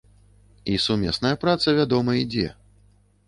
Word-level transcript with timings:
І 0.71 0.77
сумесная 0.85 1.33
праца, 1.45 1.75
вядома, 1.79 2.11
ідзе. 2.23 2.47